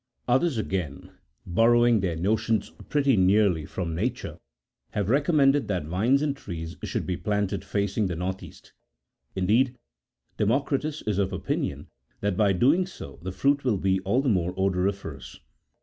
[0.27, 1.11] Others, again,
[1.45, 4.39] borrowing their notions pretty nearly from Nature,
[4.93, 8.73] have recommended that vines and trees should be planted facing the north east;
[9.35, 9.77] indeed
[10.37, 11.85] Democritus is of opinion,
[12.19, 12.87] that by so doing
[13.21, 15.39] the fruit will be all the more odoriferous.